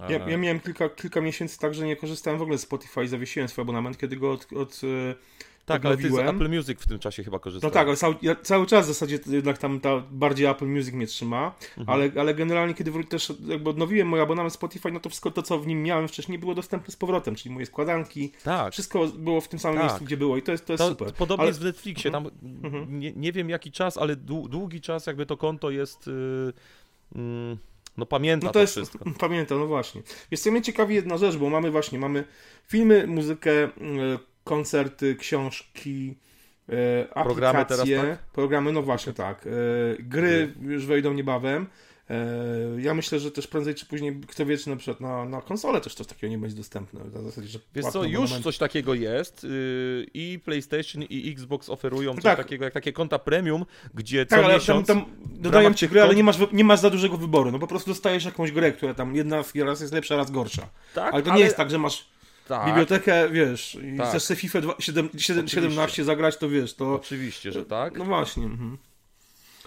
Ja, 0.09 0.25
e, 0.25 0.31
ja 0.31 0.37
miałem 0.37 0.59
kilka, 0.59 0.89
kilka 0.89 1.21
miesięcy 1.21 1.59
tak, 1.59 1.73
że 1.73 1.85
nie 1.85 1.95
korzystałem 1.95 2.39
w 2.39 2.41
ogóle 2.41 2.57
z 2.57 2.61
Spotify, 2.61 3.07
zawiesiłem 3.07 3.49
swój 3.49 3.61
abonament, 3.61 3.97
kiedy 3.97 4.15
go 4.17 4.31
od, 4.31 4.47
od 4.53 4.81
e, 5.11 5.15
tak, 5.65 5.85
ale 5.85 5.97
ty 5.97 6.09
z. 6.11 6.17
Apple 6.17 6.49
Music 6.49 6.81
w 6.81 6.87
tym 6.87 6.99
czasie 6.99 7.23
chyba 7.23 7.35
No 7.35 7.39
korzystałeś. 7.39 7.73
tak, 7.73 7.87
ale 7.87 7.97
cały, 7.97 8.15
ja 8.21 8.35
cały 8.35 8.65
czas 8.67 8.85
w 8.85 8.87
zasadzie 8.87 9.19
jednak 9.27 9.57
tam 9.57 9.79
ta, 9.79 10.03
bardziej 10.11 10.47
Apple 10.47 10.65
Music 10.67 10.93
mnie 10.93 11.07
trzyma, 11.07 11.55
Mhm. 11.77 11.89
ale, 11.89 12.21
ale 12.21 12.33
generalnie 12.35 12.73
kiedy 12.73 12.91
wró- 12.91 13.07
też 13.07 13.33
jakby 13.47 13.69
odnowiłem 13.69 14.07
mój 14.07 14.19
abonament 14.21 14.53
Spotify, 14.53 14.91
no 14.91 14.99
to 14.99 15.09
wszystko 15.09 15.31
to, 15.31 15.41
co 15.43 15.59
w 15.59 15.67
nim 15.67 15.83
miałem 15.83 16.07
wcześniej 16.07 16.39
było 16.39 16.55
dostępne 16.55 16.91
z 16.91 16.95
powrotem, 16.95 17.35
czyli 17.35 17.53
moje 17.53 17.65
składanki, 17.65 18.31
Tak. 18.43 18.73
wszystko 18.73 19.07
było 19.07 19.41
w 19.41 19.47
tym 19.47 19.59
samym 19.59 19.77
Tak. 19.77 19.85
miejscu, 19.87 20.05
gdzie 20.05 20.17
było 20.17 20.37
i 20.37 20.41
to 20.41 20.51
jest, 20.51 20.65
to 20.65 20.73
jest 20.73 20.83
To, 20.83 20.89
super. 20.89 21.13
podobnie 21.13 21.41
Ale- 21.41 21.49
jest 21.49 21.59
w 21.61 21.63
Netflixie, 21.63 22.11
tam 22.11 22.29
Mhm. 22.63 22.99
nie, 22.99 23.13
nie 23.13 23.31
wiem 23.31 23.49
jaki 23.49 23.71
czas, 23.71 23.97
ale 23.97 24.15
dłu- 24.15 24.49
długi 24.49 24.81
czas 24.81 25.05
jakby 25.07 25.25
to 25.25 25.37
konto 25.37 25.69
jest, 25.71 26.07
yy, 26.07 26.53
mm, 27.15 27.57
no 27.97 28.05
pamięta 28.05 28.45
No 28.45 28.49
to, 28.49 28.53
to 28.53 28.61
jest, 28.61 28.73
wszystko. 28.73 29.05
pamiętam, 29.19 29.59
no 29.59 29.67
właśnie. 29.67 30.01
Jest 30.31 30.43
co 30.43 30.51
mnie 30.51 30.61
ciekawi 30.61 30.95
jedna 30.95 31.17
rzecz, 31.17 31.37
bo 31.37 31.49
mamy 31.49 31.71
właśnie, 31.71 31.99
mamy 31.99 32.23
filmy, 32.67 33.07
muzykę, 33.07 33.51
e, 33.51 33.69
koncerty, 34.43 35.15
książki, 35.15 36.15
e, 36.69 37.23
Programy 37.23 37.59
aplikacje, 37.59 38.01
teraz, 38.01 38.17
programy, 38.33 38.71
no 38.71 38.81
właśnie 38.81 39.13
tak, 39.13 39.47
e, 39.47 39.49
gry 39.99 40.53
już 40.61 40.85
wejdą 40.85 41.13
niebawem. 41.13 41.67
E, 42.09 42.81
Ja 42.81 42.93
myślę, 42.93 43.19
że 43.19 43.31
też 43.31 43.47
prędzej 43.47 43.75
czy 43.75 43.85
później, 43.85 44.21
kto 44.27 44.45
wie, 44.45 44.57
czy 44.57 44.69
na 44.69 44.75
przykład 44.75 45.01
na, 45.01 45.25
na 45.25 45.41
konsolę 45.41 45.81
też 45.81 45.95
coś 45.95 46.07
takiego 46.07 46.31
nie 46.31 46.37
będzie 46.37 46.55
dostępne. 46.57 46.99
Na 47.13 47.21
zasadzie, 47.21 47.47
że 47.47 47.59
Wiesz 47.75 47.85
co, 47.85 48.03
już 48.03 48.15
abonament. 48.15 48.43
coś 48.43 48.57
takiego 48.57 48.93
jest 48.93 49.43
yy, 49.43 49.49
i 50.13 50.39
PlayStation 50.45 51.03
i 51.03 51.31
Xbox 51.31 51.69
oferują 51.69 52.13
coś 52.15 52.23
Tak. 52.23 52.37
takiego 52.37 52.65
jak 52.65 52.73
takie 52.73 52.93
konta 52.93 53.19
premium, 53.19 53.65
gdzie 53.93 54.25
co 54.25 54.29
Tak, 54.35 54.39
ale 54.45 54.47
tam, 54.53 54.59
miesiąc... 54.59 54.87
tam 54.87 55.05
dodają 55.25 55.63
ramach 55.63 55.77
ci 55.79 55.87
gry, 55.89 56.01
ale 56.01 56.13
kont- 56.13 56.15
nie 56.17 56.23
masz, 56.23 56.37
nie 56.53 56.63
masz 56.63 56.79
za 56.79 56.89
dużego 56.89 57.17
wyboru. 57.17 57.51
No 57.51 57.59
po 57.59 57.67
prostu 57.67 57.89
dostajesz 57.91 58.25
jakąś 58.25 58.51
grę, 58.51 58.71
która 58.71 58.93
tam 58.93 59.15
jedna 59.15 59.43
raz 59.55 59.81
jest 59.81 59.93
lepsza, 59.93 60.15
raz 60.15 60.31
gorsza. 60.31 60.69
tak, 60.93 61.13
Ale 61.13 61.23
to 61.23 61.33
nie 61.35 61.41
jest 61.41 61.57
tak, 61.57 61.69
że 61.71 61.77
masz 61.79 62.07
tak, 62.47 62.65
bibliotekę, 62.67 63.29
wiesz, 63.29 63.77
i 63.95 63.97
Tak. 63.97 64.07
chcesz 64.09 64.23
sobie 64.23 64.39
FIFA 64.39 64.61
2, 64.61 64.75
7, 64.79 65.09
7, 65.17 65.45
Oczywiście. 65.45 65.55
17 65.61 66.03
zagrać, 66.03 66.37
to 66.37 66.49
wiesz, 66.49 66.73
to... 66.73 66.93
Oczywiście, 66.95 67.51
że 67.51 67.65
tak. 67.65 67.97
No 67.97 68.05
właśnie. 68.05 68.45
Mhm. 68.45 68.77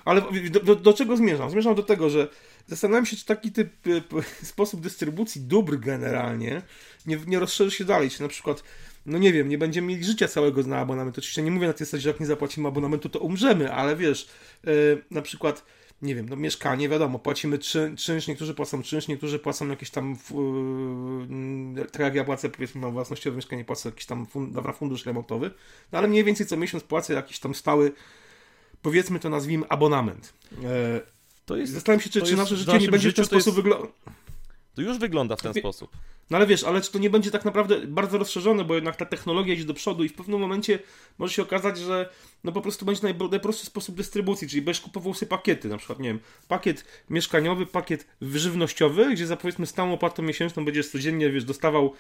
Ale 0.09 0.23
do, 0.51 0.61
do, 0.61 0.77
do 0.77 0.93
czego 0.93 1.17
zmierzam? 1.17 1.51
Zmierzam 1.51 1.75
do 1.75 1.83
tego, 1.83 2.11
że 2.11 2.29
zastanawiam 2.67 3.07
się, 3.07 3.17
czy 3.17 3.25
taki 3.25 3.53
typ, 3.53 3.87
y, 3.87 4.03
sposób 4.43 4.81
dystrybucji 4.81 5.41
dóbr 5.41 5.79
generalnie 5.79 6.63
nie, 7.07 7.19
nie 7.27 7.39
rozszerzy 7.39 7.71
się 7.71 7.85
dalej, 7.85 8.11
czy 8.11 8.23
na 8.23 8.29
przykład 8.29 8.63
no 9.07 9.19
nie 9.19 9.33
wiem, 9.33 9.49
nie 9.49 9.59
będziemy 9.59 9.87
mieli 9.87 10.05
życia 10.05 10.29
całego 10.29 10.63
na 10.63 10.79
abonament. 10.79 11.19
Oczywiście 11.19 11.43
nie 11.43 11.51
mówię 11.51 11.67
na 11.67 11.73
tej 11.73 11.87
zasadzie, 11.87 12.03
że 12.03 12.09
jak 12.09 12.21
nie 12.21 12.27
zapłacimy 12.27 12.69
abonamentu, 12.69 13.09
to 13.09 13.19
umrzemy, 13.19 13.73
ale 13.73 13.97
wiesz, 13.97 14.29
y, 14.67 15.03
na 15.11 15.23
przykład, 15.23 15.65
nie 16.03 16.15
wiem, 16.15 16.29
no 16.29 16.37
mieszkanie, 16.37 16.89
wiadomo, 16.89 17.19
płacimy 17.19 17.59
czyn, 17.59 17.97
czynsz, 17.97 18.29
niektórzy 18.29 18.55
płacą 18.55 18.83
czynsz, 18.83 19.09
niektórzy 19.09 19.39
płacą 19.39 19.69
jakieś 19.69 19.91
tam, 19.91 20.17
yy, 21.77 21.85
tak 21.85 22.01
jak 22.01 22.15
ja 22.15 22.25
płacę, 22.25 22.49
powiedzmy, 22.49 22.81
na 22.81 22.91
własnościowe 22.91 23.37
mieszkanie, 23.37 23.65
płacę 23.65 23.89
jakiś 23.89 24.07
tam 24.07 24.27
fund, 24.27 24.55
dobra, 24.55 24.73
fundusz 24.73 25.07
remontowy, 25.07 25.51
no 25.93 25.99
ale 25.99 26.09
mniej 26.09 26.25
więcej 26.25 26.47
co 26.47 26.57
miesiąc 26.57 26.85
płacę 26.85 27.15
jakiś 27.15 27.39
tam 27.39 27.55
stały, 27.55 27.93
powiedzmy 28.83 29.21
to 29.21 29.29
nazwijmy, 29.31 29.69
abonament. 29.69 30.33
E, 30.65 31.01
To 31.47 31.57
jest, 31.57 31.73
Zastanawiam 31.73 32.01
się, 32.03 32.11
czy, 32.11 32.23
czy 32.23 32.37
nasze 32.37 32.57
życie 32.57 32.79
nie 32.79 32.89
będzie 32.89 33.11
w 33.13 33.15
ten 33.15 33.25
sposób 33.25 33.55
wyglądać. 33.55 33.91
to 34.75 34.83
już 34.83 34.99
wygląda 34.99 35.37
w 35.37 35.43
ten 35.43 35.55
sposób. 35.55 35.91
No 36.31 36.37
ale 36.37 36.47
wiesz, 36.47 36.65
ale 36.65 36.81
czy 36.81 36.93
to 36.93 36.99
nie 36.99 37.11
będzie 37.11 37.31
tak 37.31 37.45
naprawdę 37.45 37.81
bardzo 37.87 38.19
rozszerzone, 38.19 38.65
bo 38.65 38.75
jednak 38.75 38.97
ta 38.97 39.05
technologia 39.05 39.55
idzie 39.55 39.65
do 39.65 39.75
przodu 39.75 40.05
i 40.05 40.09
w 40.09 40.15
pewnym 40.15 40.41
momencie 40.41 40.79
może 41.19 41.35
się 41.35 41.43
okazać, 41.43 41.79
że 41.79 42.09
no 42.45 42.53
po 42.53 42.61
prostu 42.61 42.87
będzie 42.87 43.03
najprostszy 43.31 43.67
sposób 43.67 43.95
dystrybucji, 43.97 44.49
czyli 44.49 44.63
będziesz 44.63 44.81
kupował 44.83 45.15
sobie 45.15 45.31
pakiety, 45.31 45.69
na 45.69 45.77
przykład, 45.79 45.99
nie 45.99 46.09
wiem, 46.09 46.19
pakiet 46.49 46.85
mieszkaniowy, 47.11 47.67
pakiet 47.67 48.07
żywnościowy, 48.23 49.13
gdzie 49.13 49.27
za 49.27 49.37
powiedzmy 49.37 49.67
stałą 49.67 49.93
opłatą 49.93 50.23
miesięczną 50.23 50.65
będziesz 50.65 50.89
codziennie, 50.89 51.31
wiesz, 51.31 51.45
dostawał 51.45 51.93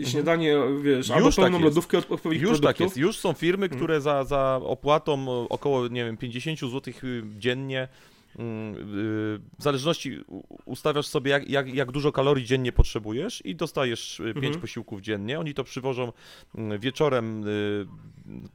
e, 0.00 0.04
śniadanie, 0.04 0.56
wiesz, 0.82 1.10
albo 1.10 1.26
Już 1.26 1.36
tak 1.36 1.44
pełną 1.44 1.58
jest. 1.58 1.64
lodówkę 1.64 1.98
od 1.98 2.10
odpowiednich 2.12 2.42
Już 2.42 2.50
produktów. 2.50 2.70
tak 2.76 2.80
jest. 2.80 2.96
Już 2.96 3.18
są 3.18 3.32
firmy, 3.32 3.64
Mhm. 3.66 3.78
które 3.78 4.00
za, 4.00 4.24
za 4.24 4.60
opłatą 4.62 5.46
około, 5.48 5.88
nie 5.88 6.04
wiem, 6.04 6.16
50 6.16 6.60
zł 6.60 6.94
dziennie 7.38 7.82
y, 7.84 8.17
w 8.34 9.38
zależności 9.58 10.20
ustawiasz 10.64 11.06
sobie, 11.06 11.30
jak, 11.30 11.48
jak, 11.50 11.74
jak 11.74 11.92
dużo 11.92 12.12
kalorii 12.12 12.44
dziennie 12.46 12.72
potrzebujesz 12.72 13.42
i 13.46 13.56
dostajesz 13.56 14.22
5 14.24 14.36
Mhm. 14.36 14.60
posiłków 14.60 15.00
dziennie. 15.00 15.40
Oni 15.40 15.54
to 15.54 15.64
przywożą 15.64 16.12
mm, 16.54 16.78
wieczorem. 16.80 17.48
y, 17.48 17.86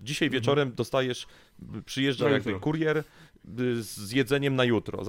Dzisiaj 0.02 0.30
wieczorem 0.30 0.74
dostajesz, 0.76 1.28
przyjeżdża 1.86 2.26
jakby 2.30 2.50
kurier 2.60 2.98
y, 2.98 3.04
z 3.84 4.12
jedzeniem 4.12 4.56
na 4.56 4.64
jutro. 4.64 5.04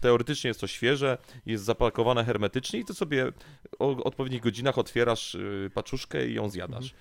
Teoretycznie 0.00 0.48
jest 0.48 0.60
to 0.60 0.66
świeże, 0.66 1.18
jest 1.46 1.64
zapakowane 1.64 2.24
hermetycznie 2.24 2.80
i 2.80 2.84
ty 2.84 2.94
sobie 2.94 3.32
o 3.78 4.04
odpowiednich 4.04 4.42
godzinach 4.42 4.78
otwierasz 4.78 5.34
y, 5.34 5.70
paczuszkę 5.74 6.28
i 6.28 6.34
ją 6.34 6.48
zjadasz. 6.48 6.94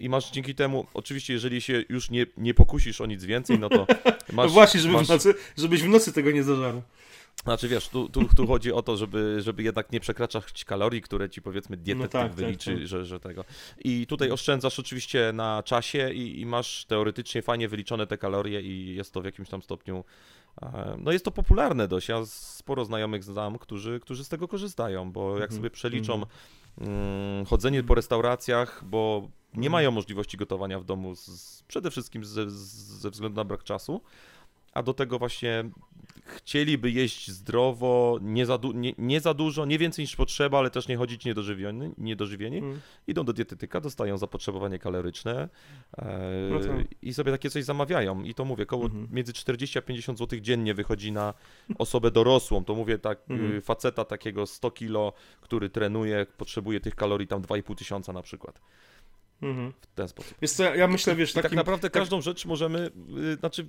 I 0.00 0.08
masz 0.08 0.30
dzięki 0.30 0.54
temu, 0.54 0.86
oczywiście 0.94 1.32
jeżeli 1.32 1.60
się 1.60 1.84
już 1.88 2.10
nie, 2.10 2.26
nie 2.36 2.54
pokusisz 2.54 3.00
o 3.00 3.06
nic 3.06 3.24
więcej, 3.24 3.58
no 3.58 3.68
to 3.68 3.86
masz... 4.32 4.46
no 4.46 4.48
właśnie, 4.48 4.80
żeby 4.80 4.94
masz... 4.94 5.06
w 5.06 5.10
nocy, 5.10 5.34
żebyś 5.58 5.82
w 5.82 5.88
nocy 5.88 6.12
tego 6.12 6.30
nie 6.30 6.42
zażarł. 6.42 6.82
Znaczy 7.44 7.68
wiesz, 7.68 7.88
tu, 7.88 8.08
tu, 8.08 8.24
tu 8.36 8.46
chodzi 8.46 8.72
o 8.72 8.82
to, 8.82 8.96
żeby, 8.96 9.40
żeby 9.40 9.62
jednak 9.62 9.92
nie 9.92 10.00
przekraczać 10.00 10.64
kalorii, 10.64 11.02
które 11.02 11.30
ci 11.30 11.42
powiedzmy 11.42 11.76
dietetyk 11.76 12.14
no 12.14 12.20
tak, 12.20 12.34
wyliczy, 12.34 12.70
tak, 12.70 12.78
tak. 12.78 12.88
Że, 12.88 13.04
że 13.04 13.20
tego. 13.20 13.44
I 13.78 14.06
tutaj 14.06 14.30
oszczędzasz 14.30 14.78
oczywiście 14.78 15.32
na 15.34 15.62
czasie 15.62 16.12
i, 16.12 16.40
i, 16.40 16.46
masz 16.46 16.84
teoretycznie 16.84 17.42
fajnie 17.42 17.68
wyliczone 17.68 18.06
te 18.06 18.18
kalorie 18.18 18.60
i 18.60 18.94
jest 18.94 19.14
to 19.14 19.20
w 19.20 19.24
jakimś 19.24 19.48
tam 19.48 19.62
stopniu 19.62 20.04
e, 20.62 20.96
no 20.98 21.12
jest 21.12 21.24
to 21.24 21.30
popularne 21.30 21.88
dość. 21.88 22.08
Ja 22.08 22.26
sporo 22.26 22.84
znajomych 22.84 23.24
znam, 23.24 23.58
którzy, 23.58 24.00
którzy 24.00 24.24
z 24.24 24.28
tego 24.28 24.48
korzystają, 24.48 25.12
bo 25.12 25.30
jak 25.30 25.42
mhm, 25.42 25.58
sobie 25.58 25.70
przeliczą 25.70 26.14
mhm. 26.14 26.30
mm, 26.80 27.46
chodzenie 27.46 27.82
po 27.82 27.94
restauracjach, 27.94 28.84
bo 28.84 29.28
nie 29.54 29.70
mają 29.70 29.90
możliwości 29.90 30.36
gotowania 30.36 30.80
w 30.80 30.84
domu, 30.84 31.16
z, 31.16 31.62
przede 31.68 31.90
wszystkim 31.90 32.24
ze, 32.24 32.50
ze 32.50 33.10
względu 33.10 33.36
na 33.36 33.44
brak 33.44 33.64
czasu, 33.64 34.00
a 34.72 34.82
do 34.82 34.94
tego 34.94 35.18
właśnie 35.18 35.64
chcieliby 36.26 36.90
jeść 36.90 37.30
zdrowo, 37.30 38.18
nie 38.22 38.46
za, 38.46 38.58
nie, 38.74 38.92
nie 38.98 39.20
za 39.20 39.34
dużo, 39.34 39.66
nie 39.66 39.78
więcej 39.78 40.02
niż 40.02 40.16
potrzeba, 40.16 40.58
ale 40.58 40.70
też 40.70 40.88
nie 40.88 40.96
chodzić 40.96 41.24
niedożywieni, 41.24 41.90
niedożywieni. 41.98 42.58
Mm. 42.58 42.80
Idą 43.06 43.24
do 43.24 43.32
dietetyka, 43.32 43.80
dostają 43.80 44.18
zapotrzebowanie 44.18 44.78
kaloryczne 44.78 45.48
e, 45.98 46.50
no 46.50 46.58
i 47.02 47.14
sobie 47.14 47.32
takie 47.32 47.50
coś 47.50 47.64
zamawiają. 47.64 48.22
I 48.22 48.34
to 48.34 48.44
mówię, 48.44 48.64
około 48.64 48.86
mm 48.86 49.06
-hmm. 49.06 49.12
między 49.12 49.32
40 49.32 49.78
a 49.78 49.82
50 49.82 50.18
zł 50.18 50.40
dziennie 50.40 50.74
wychodzi 50.74 51.12
na 51.12 51.34
osobę 51.78 52.10
dorosłą. 52.10 52.64
To 52.64 52.74
mówię 52.74 52.98
tak, 52.98 53.18
mm. 53.28 53.62
faceta 53.62 54.04
takiego 54.04 54.46
100 54.46 54.70
kilo, 54.70 55.12
który 55.40 55.70
trenuje, 55.70 56.26
potrzebuje 56.36 56.80
tych 56.80 56.94
kalorii 56.94 57.28
tam 57.28 57.42
2,5 57.42 57.74
tysiąca 57.74 58.12
na 58.12 58.22
przykład. 58.22 58.60
-hmm. 59.42 59.72
W 59.80 59.94
ten 59.94 60.08
sposób. 60.08 60.34
Wiesz 60.42 60.50
co, 60.50 60.74
ja 60.74 60.86
myślę, 60.88 61.14
wiesz... 61.14 61.32
Tak 61.32 61.42
takim, 61.42 61.56
tak 61.56 61.66
naprawdę 61.66 61.90
tak... 61.90 62.00
każdą 62.00 62.20
rzecz 62.20 62.46
możemy, 62.46 62.90
y, 63.32 63.36
znaczy 63.36 63.66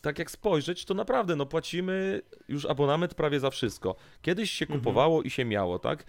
tak 0.00 0.18
jak 0.18 0.30
spojrzeć, 0.30 0.84
to 0.84 0.94
naprawdę 0.94 1.36
no 1.36 1.46
płacimy 1.46 2.22
już 2.48 2.66
abonament 2.66 3.14
prawie 3.14 3.40
za 3.40 3.50
wszystko. 3.50 3.96
Kiedyś 4.22 4.50
się 4.50 4.64
mhm. 4.64 4.80
kupowało 4.80 5.16
mhm. 5.16 5.26
i 5.26 5.30
się 5.30 5.44
miało, 5.44 5.78
tak? 5.78 6.04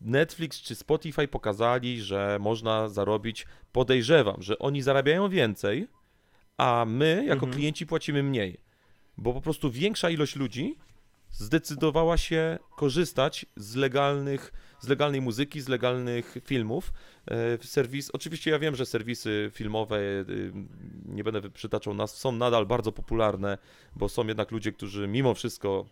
Netflix 0.00 0.62
czy 0.62 0.74
Spotify 0.74 1.28
pokazali, 1.28 2.02
że 2.02 2.38
można 2.40 2.88
zarobić, 2.88 3.46
podejrzewam, 3.72 4.42
że 4.42 4.58
oni 4.58 4.82
zarabiają 4.82 5.28
więcej, 5.28 5.88
a 6.56 6.84
my 6.88 7.24
jako 7.26 7.46
mhm. 7.46 7.52
klienci 7.52 7.86
płacimy 7.86 8.22
mniej. 8.22 8.60
Bo 9.18 9.32
po 9.32 9.40
prostu 9.40 9.70
większa 9.70 10.10
ilość 10.10 10.36
ludzi 10.36 10.76
zdecydowała 11.30 12.16
się 12.16 12.58
korzystać 12.76 13.46
z 13.56 13.74
legalnych 13.74 14.52
z 14.80 14.88
legalnej 14.88 15.20
muzyki, 15.20 15.60
z 15.60 15.68
legalnych 15.68 16.38
filmów. 16.44 16.92
E, 17.30 17.58
serwis, 17.64 18.10
oczywiście 18.10 18.50
ja 18.50 18.58
wiem, 18.58 18.76
że 18.76 18.86
serwisy 18.86 19.50
filmowe, 19.52 19.96
e, 19.96 20.24
nie 21.04 21.24
będę 21.24 21.50
przytaczał 21.50 21.94
nas, 21.94 22.16
są 22.16 22.32
nadal 22.32 22.66
bardzo 22.66 22.92
popularne, 22.92 23.58
bo 23.96 24.08
są 24.08 24.26
jednak 24.26 24.50
ludzie, 24.50 24.72
którzy 24.72 25.08
mimo 25.08 25.34
wszystko 25.34 25.86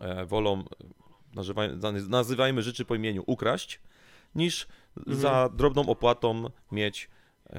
e, 0.00 0.26
wolą, 0.26 0.64
nazywajmy 2.08 2.62
rzeczy 2.62 2.84
po 2.84 2.94
imieniu, 2.94 3.22
ukraść, 3.26 3.80
niż 4.34 4.68
mhm. 4.96 5.16
za 5.16 5.48
drobną 5.48 5.86
opłatą 5.86 6.50
mieć 6.72 7.08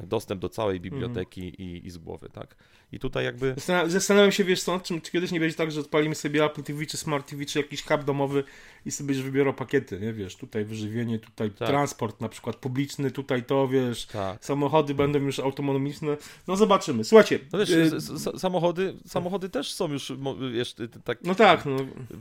dostęp 0.04 0.42
do 0.42 0.50
całej 0.50 0.80
biblioteki 0.80 1.42
mhm. 1.42 1.70
i, 1.70 1.88
i 1.88 1.90
z 1.90 1.98
głowy, 1.98 2.30
tak? 2.30 2.56
I 2.92 3.00
tutaj 3.00 3.26
jakby... 3.26 3.56
Zastanawiam 3.88 4.32
się, 4.32 4.44
wiesz 4.44 4.64
co, 4.64 4.80
czy, 4.80 5.02
czy 5.02 5.12
kiedyś 5.12 5.32
nie 5.32 5.40
będzie 5.40 5.56
tak, 5.56 5.72
że 5.72 5.80
odpalimy 5.80 6.16
sobie 6.16 6.46
Apple 6.46 6.64
TV, 6.64 6.86
czy 6.86 6.98
Smart 6.98 7.30
TV, 7.30 7.46
czy 7.46 7.60
jakiś 7.60 7.84
hub 7.84 8.04
domowy 8.04 8.44
i 8.86 8.92
sobie 8.92 9.16
już 9.16 9.24
wybiorą 9.24 9.54
pakiety, 9.54 10.00
nie, 10.00 10.14
wiesz, 10.14 10.36
tutaj 10.36 10.66
wyżywienie, 10.66 11.20
tutaj 11.20 11.52
tak. 11.52 11.68
transport 11.68 12.22
na 12.22 12.30
przykład 12.30 12.56
publiczny, 12.56 13.12
tutaj 13.12 13.44
to, 13.44 13.68
wiesz, 13.68 14.06
tak. 14.06 14.46
samochody 14.46 14.94
będą 14.94 15.20
już 15.20 15.40
autonomiczne, 15.40 16.18
no 16.48 16.56
zobaczymy. 16.56 17.04
Słuchajcie... 17.04 17.40
No 17.52 17.60
wiesz, 17.60 17.70
y 17.70 18.40
samochody, 18.40 18.94
samochody 19.06 19.50
też 19.50 19.74
są 19.74 19.92
już, 19.92 20.14
wiesz, 20.54 20.76
tak... 21.04 21.18
No 21.24 21.36
tak, 21.36 21.66
no. 21.66 21.78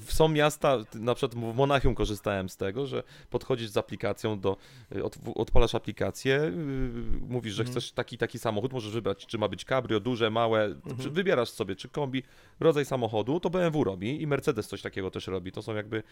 Są 0.09 0.29
miasta, 0.29 0.79
na 0.95 1.15
przykład 1.15 1.35
w 1.35 1.57
Monachium 1.57 1.95
korzystałem 1.95 2.49
z 2.49 2.57
tego, 2.57 2.87
że 2.87 3.03
podchodzisz 3.31 3.69
z 3.69 3.77
aplikacją 3.77 4.41
do, 4.41 4.57
od, 5.03 5.17
odpalasz 5.35 5.75
aplikację, 5.75 6.41
y, 6.41 6.53
mówisz, 7.29 7.56
że 7.57 7.63
mhm. 7.63 7.73
chcesz 7.73 7.93
taki, 7.93 8.19
taki 8.19 8.39
samochód, 8.39 8.73
możesz 8.73 8.93
wybrać, 8.93 9.27
czy 9.27 9.39
ma 9.39 9.49
być 9.49 9.65
cabrio, 9.65 10.01
duże, 10.01 10.31
małe, 10.31 10.65
mhm. 10.65 11.11
wybierasz 11.11 11.51
sobie, 11.51 11.77
czy 11.77 11.89
kombi, 11.89 12.23
rodzaj 12.61 12.85
samochodu, 12.85 13.41
to 13.41 13.51
BMW 13.51 13.85
robi 13.85 14.23
i 14.23 14.27
Mercedes 14.27 14.69
coś 14.69 14.83
takiego 14.83 15.11
też 15.11 15.27
robi. 15.27 15.53
To 15.53 15.63
są 15.63 15.75
jakby 15.75 16.03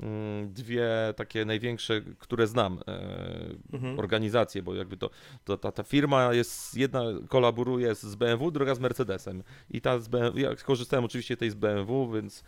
mm, 0.00 0.52
dwie 0.52 0.88
takie 1.16 1.44
największe, 1.44 2.00
które 2.18 2.46
znam 2.46 2.78
e, 2.86 3.72
mhm. 3.72 3.98
organizacje, 3.98 4.62
bo 4.62 4.74
jakby 4.74 4.96
to, 4.96 5.10
to 5.44 5.56
ta, 5.56 5.72
ta 5.72 5.82
firma 5.82 6.34
jest, 6.34 6.76
jedna 6.76 7.02
kolaboruje 7.28 7.94
z 7.94 8.14
BMW, 8.14 8.50
druga 8.50 8.74
z 8.74 8.80
Mercedesem. 8.80 9.42
I 9.70 9.80
ta 9.80 9.98
z 9.98 10.08
BMW, 10.08 10.38
ja 10.38 10.56
korzystałem 10.56 11.04
oczywiście 11.04 11.36
tej 11.36 11.50
z 11.50 11.54
BMW, 11.54 12.12
więc 12.12 12.44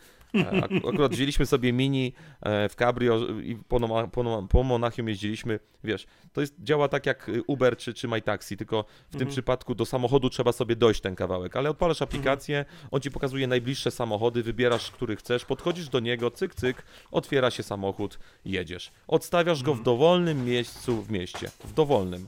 akurat 0.89 1.13
wzięliśmy 1.13 1.47
sobie 1.47 1.73
mini 1.73 2.13
e, 2.41 2.69
w 2.69 2.75
Cabrio 2.75 3.29
i 3.43 3.57
po, 3.57 3.81
po, 4.09 4.47
po 4.49 4.63
Monachium 4.63 5.09
jeździliśmy, 5.09 5.59
wiesz, 5.85 6.07
to 6.33 6.41
jest, 6.41 6.55
działa 6.59 6.89
tak 6.89 7.07
jak 7.07 7.31
Uber 7.47 7.77
czy, 7.77 7.95
czy 7.95 8.09
MyTaxi, 8.09 8.57
tylko 8.57 8.83
w 8.83 8.87
mhm. 8.87 9.19
tym 9.19 9.29
przypadku 9.29 9.75
do 9.75 9.87
samochodu 9.87 10.31
trzeba 10.31 10.53
sobie 10.53 10.77
dojść 10.77 11.01
ten 11.01 11.15
kawałek, 11.15 11.57
ale 11.57 11.71
odpalasz 11.71 12.03
mhm. 12.03 12.09
aplikację, 12.09 12.59
mhm. 12.59 12.89
on 12.91 13.01
ci 13.01 13.11
pokazuje 13.11 13.47
najbliższe 13.47 13.91
samochody, 13.91 14.43
wybierasz, 14.43 14.91
który 14.91 15.17
chcesz, 15.17 15.45
podchodzisz 15.45 15.89
do 15.89 16.01
niego, 16.01 16.31
cyk, 16.31 16.55
cyk, 16.55 16.83
otwiera 17.11 17.51
się 17.51 17.63
samochód, 17.63 18.19
jedziesz. 18.45 18.93
Odstawiasz 19.09 19.63
go 19.63 19.71
w 19.71 19.79
mhm. 19.79 19.85
dowolnym 19.85 20.45
miejscu 20.45 21.03
w 21.03 21.11
mieście, 21.11 21.51
w 21.65 21.73
dowolnym. 21.73 22.27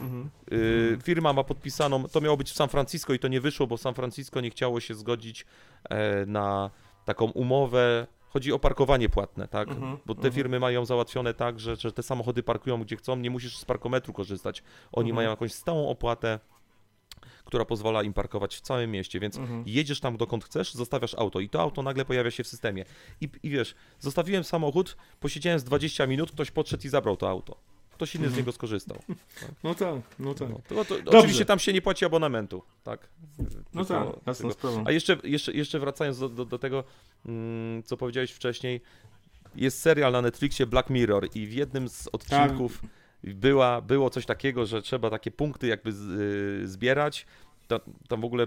Mhm. 0.00 0.30
Y, 0.52 0.98
firma 1.02 1.32
ma 1.32 1.44
podpisaną, 1.44 2.08
to 2.08 2.20
miało 2.20 2.36
być 2.36 2.50
w 2.50 2.54
San 2.54 2.68
Francisco 2.68 3.14
i 3.14 3.18
to 3.18 3.28
nie 3.28 3.40
wyszło, 3.40 3.66
bo 3.66 3.78
San 3.78 3.94
Francisco 3.94 4.40
nie 4.40 4.50
chciało 4.50 4.80
się 4.80 4.94
zgodzić 4.94 5.46
e, 5.90 6.26
na 6.26 6.70
taką 7.04 7.24
umowę. 7.24 8.06
Chodzi 8.28 8.52
o 8.52 8.58
parkowanie 8.58 9.08
płatne, 9.08 9.48
tak? 9.48 9.68
Mhm, 9.68 9.98
Bo 10.06 10.14
te 10.14 10.18
mhm. 10.18 10.34
firmy 10.34 10.60
mają 10.60 10.84
załatwione 10.84 11.34
tak, 11.34 11.60
że, 11.60 11.76
że 11.76 11.92
te 11.92 12.02
samochody 12.02 12.42
parkują 12.42 12.82
gdzie 12.82 12.96
chcą, 12.96 13.16
nie 13.16 13.30
musisz 13.30 13.58
z 13.58 13.64
parkometru 13.64 14.12
korzystać. 14.12 14.62
Oni 14.92 15.10
mhm. 15.10 15.16
mają 15.16 15.30
jakąś 15.30 15.52
stałą 15.52 15.88
opłatę, 15.88 16.38
która 17.44 17.64
pozwala 17.64 18.02
im 18.02 18.12
parkować 18.12 18.56
w 18.56 18.60
całym 18.60 18.90
mieście, 18.90 19.20
więc 19.20 19.36
mhm. 19.36 19.64
jedziesz 19.66 20.00
tam 20.00 20.16
dokąd 20.16 20.44
chcesz, 20.44 20.74
zostawiasz 20.74 21.14
auto 21.14 21.40
i 21.40 21.48
to 21.48 21.60
auto 21.60 21.82
nagle 21.82 22.04
pojawia 22.04 22.30
się 22.30 22.44
w 22.44 22.48
systemie. 22.48 22.84
I, 23.20 23.28
I 23.42 23.50
wiesz, 23.50 23.74
zostawiłem 24.00 24.44
samochód, 24.44 24.96
posiedziałem 25.20 25.58
z 25.58 25.64
20 25.64 26.06
minut, 26.06 26.32
ktoś 26.32 26.50
podszedł 26.50 26.86
i 26.86 26.88
zabrał 26.88 27.16
to 27.16 27.28
auto 27.28 27.73
ktoś 27.94 28.14
inny 28.14 28.28
z 28.28 28.36
niego 28.36 28.52
skorzystał. 28.52 28.98
Tak. 29.40 29.50
No 29.64 29.74
tak, 29.74 30.00
no 30.18 30.34
tak. 30.34 30.48
No, 30.70 30.84
to, 30.84 30.94
to, 30.94 31.18
oczywiście 31.18 31.44
tam 31.44 31.58
się 31.58 31.72
nie 31.72 31.82
płaci 31.82 32.04
abonamentu, 32.04 32.62
tak? 32.84 33.08
No 33.74 33.84
tak, 33.84 34.08
jasna 34.26 34.50
sprawa. 34.50 34.82
A 34.84 34.90
jeszcze, 34.90 35.16
jeszcze, 35.24 35.52
jeszcze 35.52 35.78
wracając 35.78 36.18
do, 36.18 36.28
do, 36.28 36.44
do 36.44 36.58
tego, 36.58 36.84
mm, 37.26 37.82
co 37.82 37.96
powiedziałeś 37.96 38.32
wcześniej, 38.32 38.80
jest 39.56 39.80
serial 39.80 40.12
na 40.12 40.22
Netflixie 40.22 40.66
Black 40.66 40.90
Mirror 40.90 41.28
i 41.34 41.46
w 41.46 41.52
jednym 41.52 41.88
z 41.88 42.08
odcinków 42.12 42.80
tak. 42.80 43.34
była, 43.34 43.80
było 43.80 44.10
coś 44.10 44.26
takiego, 44.26 44.66
że 44.66 44.82
trzeba 44.82 45.10
takie 45.10 45.30
punkty 45.30 45.66
jakby 45.66 45.92
z, 45.92 46.00
y, 46.64 46.68
zbierać. 46.68 47.26
Tam, 47.68 47.80
tam 48.08 48.20
w 48.20 48.24
ogóle 48.24 48.46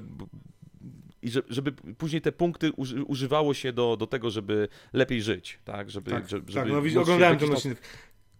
i 1.22 1.32
żeby 1.50 1.72
później 1.72 2.22
te 2.22 2.32
punkty 2.32 2.72
używało 3.08 3.54
się 3.54 3.74
do, 3.74 3.98
do 3.98 4.08
tego, 4.08 4.30
żeby 4.30 4.68
lepiej 4.94 5.22
żyć, 5.22 5.60
tak? 5.66 5.92
Żeby, 5.92 6.12
tak, 6.12 6.30
żeby, 6.30 6.54
tak 6.54 6.68
no 6.68 7.02
oglądałem 7.02 7.38
ten 7.38 7.52
odcinek. 7.52 7.82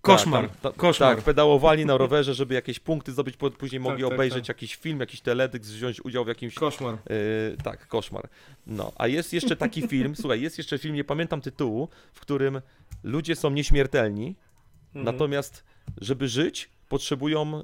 Koszmar. 0.08 0.50
Tak, 0.50 0.76
koszmar. 0.76 1.16
tak, 1.16 1.26
pedałowali 1.26 1.86
na 1.86 1.98
rowerze, 1.98 2.34
żeby 2.34 2.54
jakieś 2.54 2.80
punkty 2.80 3.12
zdobyć, 3.12 3.38
później 3.58 3.80
mogli 3.80 4.02
tak, 4.02 4.10
tak 4.10 4.16
obejrzeć 4.16 4.48
tak, 4.48 4.56
jakiś 4.56 4.76
film, 4.76 5.00
jakiś 5.00 5.22
teledysk, 5.22 5.66
wziąć 5.66 6.06
udział 6.06 6.26
w 6.26 6.28
jakimś... 6.28 6.54
Koszmar. 6.54 6.98
Yy, 7.10 7.58
tak, 7.64 7.88
koszmar. 7.88 8.30
No, 8.68 8.92
a 8.96 9.08
jest 9.08 9.34
jeszcze 9.34 9.56
taki 9.56 9.88
film, 9.92 10.16
słuchaj, 10.16 10.42
jest 10.42 10.58
jeszcze 10.58 10.78
film, 10.78 10.96
nie 10.96 11.04
pamiętam 11.04 11.42
tytułu, 11.42 11.90
w 12.14 12.20
którym 12.20 12.62
ludzie 13.04 13.36
są 13.36 13.50
nieśmiertelni, 13.50 14.36
mhm. 14.88 15.06
natomiast 15.06 15.64
żeby 16.02 16.28
żyć, 16.28 16.70
potrzebują, 16.90 17.62
y, 17.62 17.64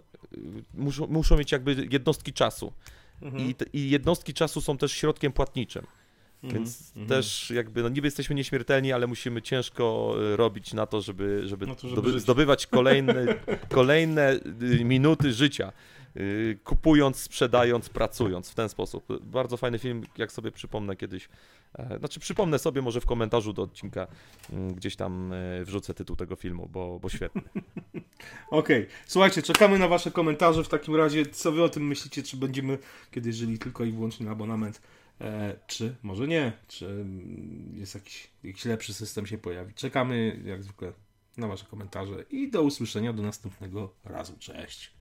muszą, 0.73 1.07
muszą 1.07 1.37
mieć 1.37 1.51
jakby 1.51 1.87
jednostki 1.91 2.33
czasu. 2.33 2.73
Mhm. 3.21 3.43
I, 3.43 3.55
I 3.73 3.89
jednostki 3.89 4.33
czasu 4.33 4.61
są 4.61 4.77
też 4.77 4.91
środkiem 4.91 5.31
płatniczym. 5.31 5.85
Mhm, 6.43 6.63
Więc 6.63 6.91
mm 6.95 7.07
-hmm. 7.07 7.09
też 7.09 7.51
jakby, 7.55 7.83
no 7.83 7.89
niby 7.89 8.07
jesteśmy 8.07 8.35
nieśmiertelni, 8.35 8.93
ale 8.93 9.07
musimy 9.07 9.41
ciężko 9.41 10.15
e, 10.33 10.35
robić 10.35 10.73
na 10.73 10.85
to, 10.85 11.01
żeby, 11.01 11.47
żeby, 11.47 11.67
no 11.67 11.75
to, 11.75 11.87
żeby 11.87 12.19
zdobywać 12.19 12.67
kolejne, 12.77 13.25
kolejne 13.69 14.39
y, 14.61 14.85
minuty 14.85 15.33
życia. 15.33 15.71
Y, 16.17 16.59
kupując, 16.63 17.17
sprzedając, 17.17 17.89
pracując 17.89 18.49
w 18.49 18.55
ten 18.55 18.69
sposób. 18.69 19.05
Bardzo 19.21 19.57
fajny 19.57 19.79
film, 19.79 20.03
jak 20.17 20.31
sobie 20.31 20.51
przypomnę 20.51 20.95
kiedyś. 20.95 21.29
E, 21.75 21.99
znaczy, 21.99 22.19
przypomnę 22.19 22.59
sobie 22.59 22.81
może 22.81 23.01
w 23.01 23.05
komentarzu 23.05 23.53
do 23.53 23.61
odcinka, 23.61 24.07
mm, 24.53 24.73
gdzieś 24.73 24.95
tam 24.95 25.33
e, 25.33 25.65
wrzucę 25.65 25.93
tytuł 25.93 26.15
tego 26.15 26.35
filmu, 26.35 26.69
bo, 26.71 26.99
bo 26.99 27.09
świetny. 27.09 27.41
Okej, 28.49 28.83
okay. 28.83 28.87
słuchajcie, 29.07 29.41
czekamy 29.41 29.79
na 29.79 29.87
Wasze 29.87 30.11
komentarze. 30.11 30.63
W 30.63 30.69
takim 30.69 30.95
razie, 30.95 31.25
co 31.25 31.51
Wy 31.51 31.63
o 31.63 31.69
tym 31.69 31.87
myślicie? 31.87 32.23
Czy 32.23 32.37
będziemy 32.37 32.77
kiedyś 33.11 33.35
żyli 33.35 33.59
tylko 33.59 33.83
i 33.83 33.91
wyłącznie 33.91 34.25
na 34.25 34.31
abonament? 34.31 34.81
E, 35.21 35.59
czy 35.67 35.95
może 36.03 36.27
nie, 36.27 36.51
czy 36.67 37.05
jest 37.73 37.95
jakiś, 37.95 38.31
jakiś 38.43 38.65
lepszy 38.65 38.93
system 38.93 39.25
się 39.25 39.37
pojawi. 39.37 39.73
Czekamy 39.73 40.41
jak 40.45 40.63
zwykle 40.63 40.93
na 41.37 41.47
Wasze 41.47 41.65
komentarze 41.65 42.25
i 42.29 42.51
do 42.51 42.61
usłyszenia 42.63 43.13
do 43.13 43.23
następnego 43.23 43.93
razu. 44.03 44.33
Cześć! 44.39 44.93